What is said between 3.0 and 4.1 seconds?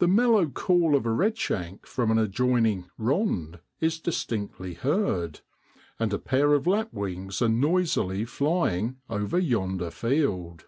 rond' is